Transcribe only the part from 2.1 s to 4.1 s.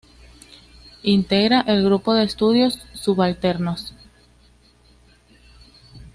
de Estudios Subalternos.